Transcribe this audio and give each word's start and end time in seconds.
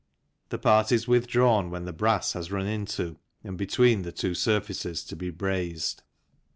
The 0.49 0.57
part 0.57 0.91
is 0.91 1.07
withdrawn 1.07 1.69
when 1.69 1.85
the 1.85 1.93
brass 1.93 2.33
has 2.33 2.51
run 2.51 2.65
into 2.65 3.17
and 3.43 3.55
between 3.55 4.01
the 4.01 4.11
two 4.11 4.33
surfaces 4.33 5.03
to 5.03 5.15
be 5.15 5.29
brazed. 5.29 6.01